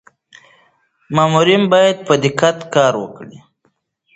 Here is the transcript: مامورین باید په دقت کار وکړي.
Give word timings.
مامورین 1.15 1.63
باید 1.71 1.97
په 2.07 2.13
دقت 2.23 2.57
کار 2.73 2.93
وکړي. 3.01 3.37